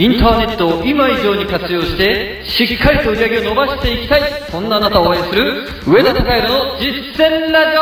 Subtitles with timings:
[0.00, 7.76] インターネットを今以上に活用して、しっかりと売り上げを伸ばしていきたい、そんなあなたを応援する、上田隆弘の実践ラジ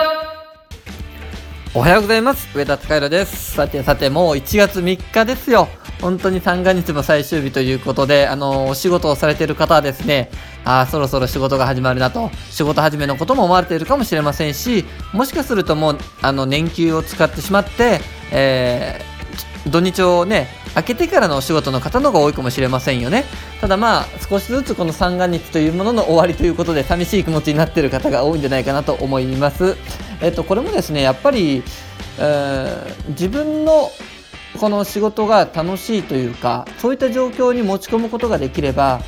[1.75, 1.79] オ。
[1.79, 2.49] おはようございます。
[2.57, 3.53] 上田隆弘です。
[3.53, 5.69] さてさてもう1月3日ですよ。
[6.01, 10.31] 本当に三が日も最終日ということであのお仕事をされている方はですね
[10.65, 12.33] あーそろそろ仕事が始まるなと。
[12.51, 18.01] 仕事始めのことも思われているかもしれませんしもしかするともうあの年休を使ってしまって、
[18.33, 19.19] えー
[19.71, 23.25] 土日をね明けてからのお仕事の方の方が多いかもしれませんよね。
[23.61, 29.77] ただまあ少しずつこの三が日というものの終わりということで寂しい気持ちになっている方が多いんじゃないかなと思います。
[30.21, 31.63] えっとこれもですねやっぱり、
[32.19, 33.91] えー自分の
[34.59, 39.01] この仕事が楽しいというかそういった状況に持ち込むことができれば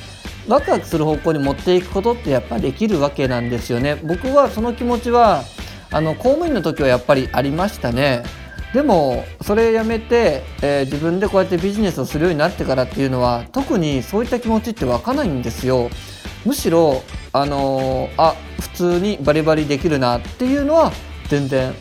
[0.46, 3.96] ワクワクする方向に持っていくことってやっぱりできるわけなんですよね。
[4.04, 5.42] 僕はその気持ちは
[5.90, 8.22] あの公務員の時はやっぱりありましたね。
[8.72, 15.90] でもそれやめて、えー自分でこうやってビジネスをするようになってからっていうのは特にそういった気持ちって湧かないんですよ。
[16.44, 20.92] むしろあのーあ普通にバリバリできるなっていうのは
[21.28, 21.74] 全然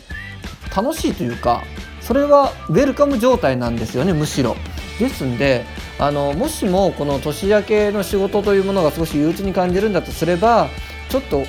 [0.76, 1.64] 楽しいというか
[2.02, 4.56] それはウェルカム状態なんですよねむしろ。
[5.00, 5.66] ですんで
[5.98, 10.68] あのもしもこの年明けの仕事というものが少し憂鬱に感じるんだとすれば
[11.10, 11.44] ちょっと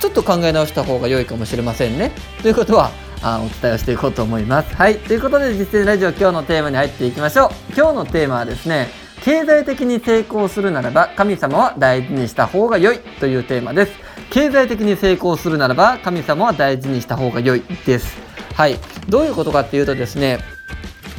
[0.00, 2.12] ちょっと考え直した方が良いかもしれませんね。
[2.42, 2.90] ということは
[3.22, 4.74] あお伝えをしていこうと思います。
[4.74, 4.98] はい。
[4.98, 7.50] ということで実践ラジオ今日のテーマに入っていきましょう。
[7.76, 8.88] 今日のテーマはですね
[9.22, 13.92] 経済的に成功するならば神様は大事にした方が良いというテーマです。
[14.30, 18.16] 経済的に成功するならば神様は大事にした方が良いです。
[18.54, 18.76] はい。
[19.08, 20.38] どういうことかっていうとですね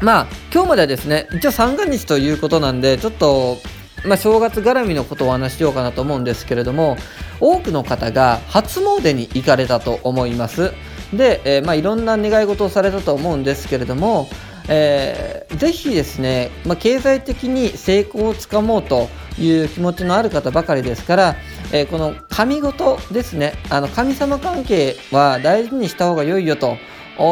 [0.01, 3.57] まあ今日まではですね一応三が日ということなんでちょっと
[4.05, 6.97] まあ、正月絡みのことをお話ししようかなと思うんですけれども
[7.39, 10.73] 多くの方が初詣に行かれたと思います。
[11.17, 14.27] で、えーまあ、いろんな願い事をされたと思うんですけれども、
[14.67, 21.35] えーぜひですね、まあ、経済的に成功をつかもうという気持ちのある方ばかりですから、
[21.71, 26.77] えーこの神事ですねあの神様関係は大事にした方が良いよと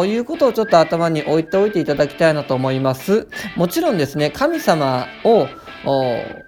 [0.06, 3.28] いうことをちょっと頭に置いておいていただきたいなと思います。
[3.56, 5.48] もちろんですね、神様を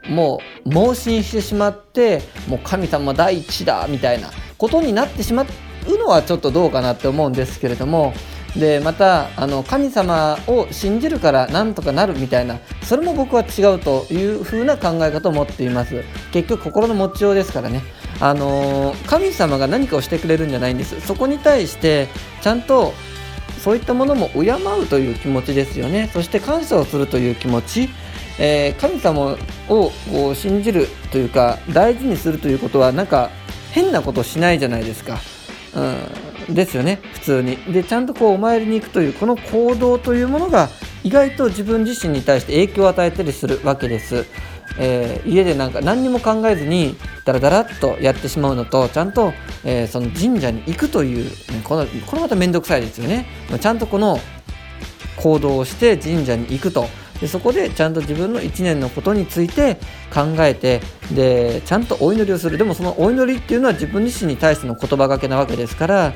[0.08, 5.48] もう盲信してしまって、もう神様第一だみたいなことになってしまう
[5.98, 8.14] のはちょっとどうかなって思うんですけれども、
[8.56, 16.04] でまたあの神様を信じるからなんとかなるみたいなそれも僕は違うというふうな考え方を持っています。
[16.32, 17.82] 結局心の持ちようですからね。
[18.20, 21.02] あの神様が何かをしてくれるんじゃないんです。
[21.02, 22.08] そこに対して
[22.42, 22.94] ちゃんと
[23.64, 26.10] そういったものも敬うという気持ちですよね。
[26.14, 27.90] そして感謝をするという気持ち、
[28.38, 29.38] えー神様
[29.70, 33.30] をこう信じるというか大事にするということはなんか
[33.72, 35.20] 変なことしないじゃないですか、
[35.76, 37.58] うん、ですよね普通に。
[37.72, 40.70] でちゃんとこうお参りに行くというこの行動というものが
[41.04, 44.26] 意外と自分自身に対して影響を与えたりするわけです。
[44.78, 46.96] えー家でなんか何にも考えずに
[47.26, 51.32] ダラダラっとやってしまうのとちゃんと、えーその神社に行くという、
[51.64, 53.26] このこれまた面倒くさいですよね。
[53.60, 54.20] ちゃんとこの
[55.18, 56.88] 行動をして神社に行くと。
[57.22, 59.78] でそこでちゃんと自分の1年のことについて
[60.14, 60.82] 考えて
[61.14, 62.58] でちゃんとお祈りをする。
[62.58, 66.14] でもそのお祈りっていうのは自分自身に対しての言葉がけなわけですから、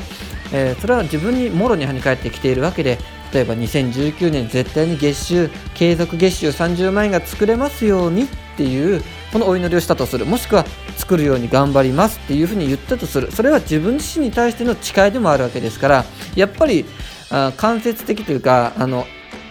[0.51, 2.97] えーそれは自分にもろに跳ね返ってきているわけで
[3.33, 10.25] 例えば2019年絶対に月収継続月収30万円が作れますようにっていうこのお祈りをしたとする。
[10.25, 10.65] もしくは
[10.97, 13.31] 作るように頑張りますっていうふうに言ったとする。
[13.31, 16.85] それは自分自身に対しての誓いでもあるわけですからやっぱり
[17.29, 19.05] あ間接的というかあの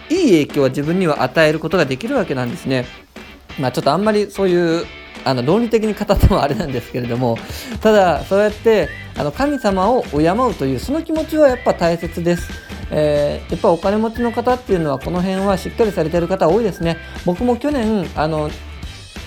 [0.09, 2.85] いい影響は自分には与えることができるわけなんですね。
[3.59, 4.85] まあ、ちょっとあんまりそういう
[5.25, 7.37] あの論理的に語ってもあれなんですけれども
[7.81, 8.87] ただそうやって
[9.17, 12.49] あの神様を敬うというその気持ちはやっぱ大切です。
[12.91, 16.97] えーやっぱお金持ちの方っていうのはこの辺はしっかりされてる方多いですね。
[17.25, 18.49] 僕も去年あの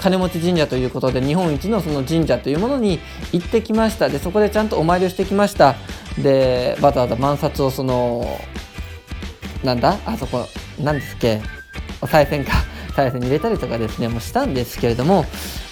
[0.00, 3.00] 金持ち神社ということで日本一のその神社というものに
[3.32, 5.74] 行ってきましたでそこでちゃんとお参りをしてきました
[6.16, 8.40] でわざわざ万札をその
[9.62, 9.98] なんだ？
[10.06, 10.46] あそこ
[10.84, 11.40] なんですっけ
[12.00, 12.52] お賽銭か
[12.96, 15.24] 賽銭に入れたりとかですねもうしたんですけれども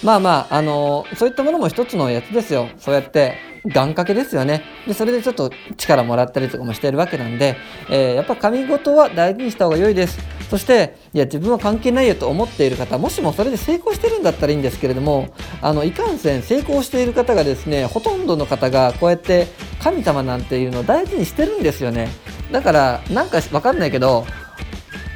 [0.03, 2.69] まあまああのそういったものも一つのやつですよ。
[2.77, 3.35] そうやって
[3.65, 4.63] 願掛けですよね。
[4.87, 7.57] でそれでちょっと力もらったりとかもしてるわけなんで、
[7.89, 10.19] えーやっぱ神事は大事にした方が良いです。
[10.49, 15.27] そしていや自分は関係ないよと思っている方もしもそれで成功してるんだったらいいんですけれども
[15.61, 19.47] あのいかんせん成功している方がですねほとんどの方がこうやって
[19.83, 22.09] 神様なんていうのを大事にしてるんですよね。
[22.51, 24.25] だからなんかわかんないけど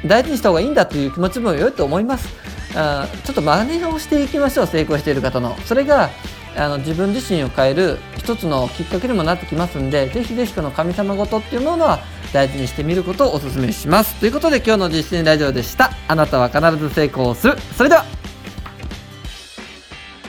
[0.06, 2.28] 大事にした方がいいんだという気持ちも良いと思います
[2.76, 6.10] あちょっと真似をしていきましょう成功している方のそれが
[6.56, 12.00] あの自分自身を変える一つのきっかけにもなってきますんで是非是非この神様事っていうものは
[12.34, 14.18] 大事にしてみることをお勧めします。
[14.18, 15.92] ということで今日の実践ラジオでした。
[16.08, 17.56] あなたは必ず成功する。
[17.76, 18.04] それでは、